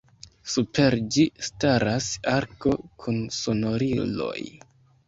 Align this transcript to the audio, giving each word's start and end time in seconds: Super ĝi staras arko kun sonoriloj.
Super 0.53 0.97
ĝi 1.17 1.25
staras 1.49 2.09
arko 2.35 2.75
kun 3.05 3.25
sonoriloj. 3.43 4.39